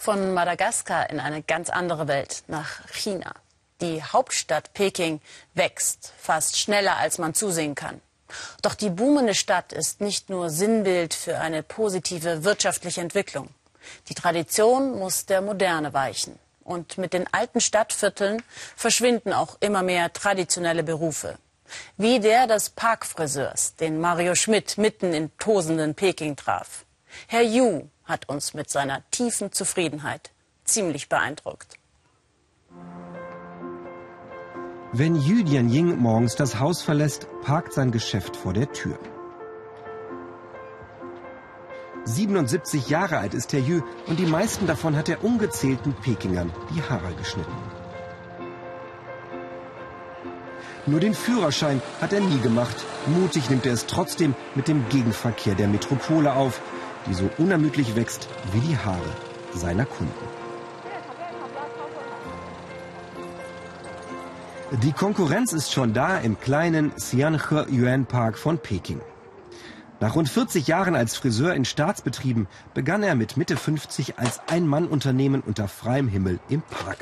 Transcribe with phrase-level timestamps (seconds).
[0.00, 3.34] Von Madagaskar in eine ganz andere Welt, nach China.
[3.82, 5.20] Die Hauptstadt Peking
[5.52, 8.00] wächst fast schneller, als man zusehen kann.
[8.62, 13.50] Doch die boomende Stadt ist nicht nur Sinnbild für eine positive wirtschaftliche Entwicklung.
[14.08, 16.38] Die Tradition muss der Moderne weichen.
[16.64, 18.42] Und mit den alten Stadtvierteln
[18.76, 21.36] verschwinden auch immer mehr traditionelle Berufe.
[21.98, 26.86] Wie der des Parkfriseurs, den Mario Schmidt mitten in tosenden Peking traf.
[27.26, 30.30] Herr Yu hat uns mit seiner tiefen Zufriedenheit
[30.64, 31.76] ziemlich beeindruckt.
[34.92, 38.98] Wenn Yu Ying morgens das Haus verlässt, parkt sein Geschäft vor der Tür.
[42.04, 46.82] 77 Jahre alt ist Herr Yu und die meisten davon hat er ungezählten Pekingern die
[46.82, 47.52] Haare geschnitten.
[50.86, 52.74] Nur den Führerschein hat er nie gemacht.
[53.06, 56.60] Mutig nimmt er es trotzdem mit dem Gegenverkehr der Metropole auf,
[57.06, 59.16] die so unermüdlich wächst wie die Haare
[59.54, 60.12] seiner Kunden.
[64.82, 69.00] Die Konkurrenz ist schon da im kleinen Xianhe Yuan Park von Peking.
[69.98, 75.42] Nach rund 40 Jahren als Friseur in Staatsbetrieben begann er mit Mitte 50 als Ein-Mann-Unternehmen
[75.42, 76.98] unter freiem Himmel im Park.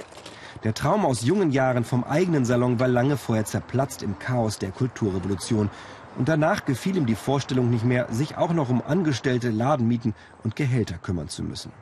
[0.65, 4.71] Der Traum aus jungen Jahren vom eigenen Salon war lange vorher zerplatzt im Chaos der
[4.71, 5.71] Kulturrevolution
[6.19, 10.57] und danach gefiel ihm die Vorstellung nicht mehr, sich auch noch um Angestellte, Ladenmieten und
[10.57, 11.73] Gehälter kümmern zu müssen.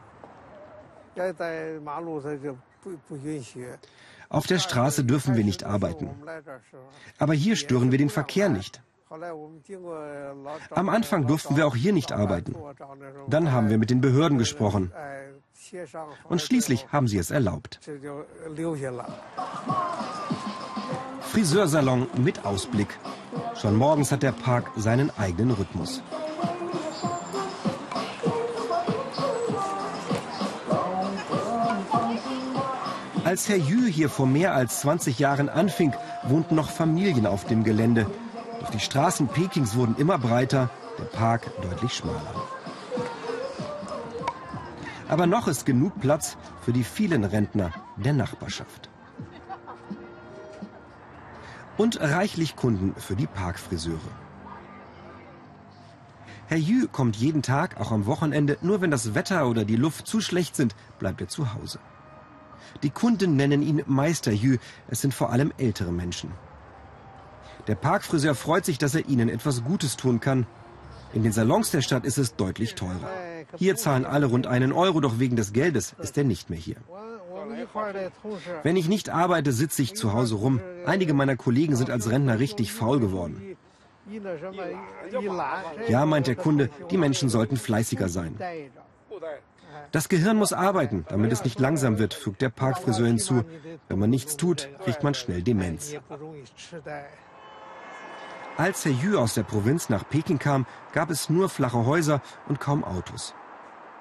[4.29, 6.11] Auf der Straße dürfen wir nicht arbeiten.
[7.19, 8.83] Aber hier stören wir den Verkehr nicht.
[10.71, 12.55] Am Anfang durften wir auch hier nicht arbeiten.
[13.29, 14.93] Dann haben wir mit den Behörden gesprochen.
[16.29, 17.81] Und schließlich haben sie es erlaubt.
[21.21, 22.99] Friseursalon mit Ausblick.
[23.61, 26.03] Schon morgens hat der Park seinen eigenen Rhythmus.
[33.25, 37.65] Als Herr Jü hier vor mehr als 20 Jahren anfing, wohnten noch Familien auf dem
[37.65, 38.07] Gelände.
[38.61, 42.35] Doch die Straßen Pekings wurden immer breiter, der Park deutlich schmaler.
[45.09, 48.86] Aber noch ist genug Platz für die vielen Rentner der Nachbarschaft
[51.77, 53.99] und reichlich Kunden für die Parkfriseure.
[56.49, 60.07] Herr Jü kommt jeden Tag, auch am Wochenende, nur wenn das Wetter oder die Luft
[60.07, 61.81] zu schlecht sind, bleibt er zu Hause.
[62.83, 66.31] Die Kunden nennen ihn Meister Jü, es sind vor allem ältere Menschen.
[67.67, 70.47] Der Parkfriseur freut sich, dass er ihnen etwas Gutes tun kann.
[71.13, 73.11] In den Salons der Stadt ist es deutlich teurer.
[73.57, 76.77] Hier zahlen alle rund einen Euro, doch wegen des Geldes ist er nicht mehr hier.
[78.63, 80.61] Wenn ich nicht arbeite, sitze ich zu Hause rum.
[80.85, 83.57] Einige meiner Kollegen sind als Rentner richtig faul geworden.
[85.89, 88.37] Ja, meint der Kunde, die Menschen sollten fleißiger sein.
[89.93, 93.45] Das Gehirn muss arbeiten, damit es nicht langsam wird, fügt der Parkfriseur hinzu.
[93.89, 95.95] Wenn man nichts tut, kriegt man schnell Demenz.
[98.57, 102.59] Als Herr Yu aus der Provinz nach Peking kam, gab es nur flache Häuser und
[102.59, 103.35] kaum Autos.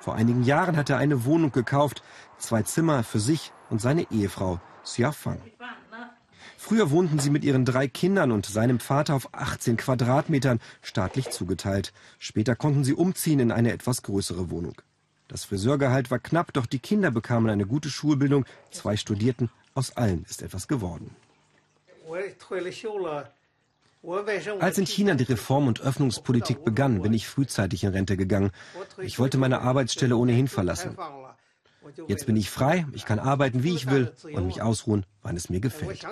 [0.06, 2.04] Vor einigen Jahren hat er eine Wohnung gekauft,
[2.38, 5.42] zwei Zimmer für sich und seine Ehefrau Xia Fang.
[6.60, 11.92] Früher wohnten sie mit ihren drei Kindern und seinem Vater auf 18 Quadratmetern, staatlich zugeteilt.
[12.20, 14.80] Später konnten sie umziehen in eine etwas größere Wohnung.
[15.28, 20.24] Das Friseurgehalt war knapp, doch die Kinder bekamen eine gute Schulbildung, zwei studierten, aus allen
[20.30, 21.16] ist etwas geworden.
[24.60, 28.52] Als in China die Reform- und Öffnungspolitik begann, bin ich frühzeitig in Rente gegangen.
[29.00, 30.98] Ich wollte meine Arbeitsstelle ohnehin verlassen.
[32.08, 35.50] Jetzt bin ich frei, ich kann arbeiten, wie ich will und mich ausruhen, wann es
[35.50, 36.06] mir gefällt.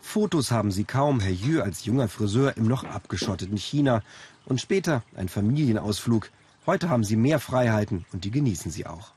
[0.00, 4.02] Fotos haben sie kaum, Herr Yu als junger Friseur im noch abgeschotteten China
[4.46, 6.30] und später ein Familienausflug.
[6.66, 9.12] Heute haben sie mehr Freiheiten und die genießen sie auch.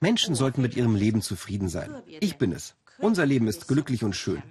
[0.00, 2.02] Menschen sollten mit ihrem Leben zufrieden sein.
[2.20, 2.74] Ich bin es.
[2.98, 4.42] Unser Leben ist glücklich und schön.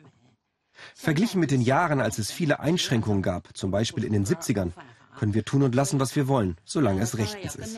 [0.93, 4.71] Verglichen mit den Jahren, als es viele Einschränkungen gab, zum Beispiel in den 70ern,
[5.17, 7.77] können wir tun und lassen, was wir wollen, solange es rechtens ist.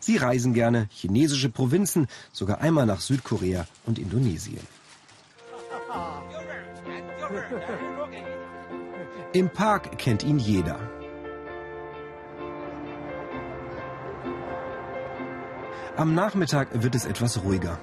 [0.00, 4.60] Sie reisen gerne chinesische Provinzen, sogar einmal nach Südkorea und Indonesien.
[9.32, 11.05] Im Park kennt ihn jeder.
[15.96, 17.78] Am Nachmittag wird es etwas ruhiger.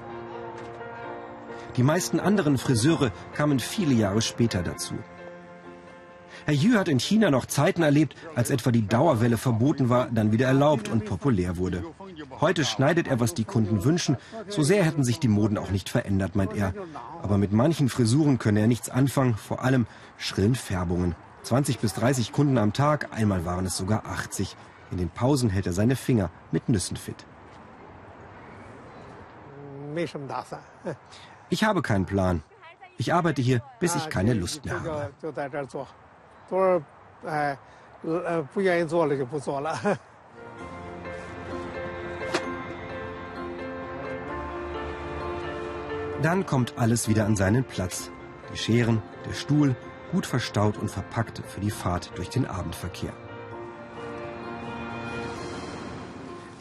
[1.78, 4.94] Die meisten anderen Friseure kamen viele Jahre später dazu.
[6.46, 10.32] Herr Yu hat in China noch Zeiten erlebt, als etwa die Dauerwelle verboten war, dann
[10.32, 11.84] wieder erlaubt und populär wurde.
[12.40, 14.18] Heute schneidet er, was die Kunden wünschen.
[14.48, 16.76] So sehr hätten sich die Moden auch nicht verändert, meint er.
[17.24, 19.88] Aber mit manchen Frisuren könne er nichts anfangen, vor allem
[20.18, 21.16] schrillen Färbungen.
[21.42, 24.56] 20 bis 30 Kunden am Tag, einmal waren es sogar 80.
[24.92, 27.26] In den Pausen hält er seine Finger mit Nüssen fit.
[31.50, 32.44] Ich habe keinen Plan.
[32.98, 35.12] Ich arbeite hier, bis ich keine Lust mehr habe.
[46.22, 48.10] Dann kommt alles wieder an seinen Platz.
[48.52, 49.76] Die Scheren, der Stuhl,
[50.12, 53.12] gut verstaut und verpackt für die Fahrt durch den Abendverkehr.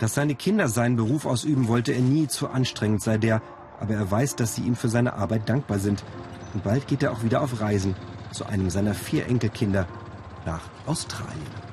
[0.03, 3.41] Dass seine Kinder seinen Beruf ausüben, wollte er nie zu anstrengend sei der,
[3.79, 6.03] aber er weiß, dass sie ihm für seine Arbeit dankbar sind.
[6.55, 7.95] Und bald geht er auch wieder auf Reisen
[8.33, 9.87] zu einem seiner vier Enkelkinder
[10.45, 11.72] nach Australien.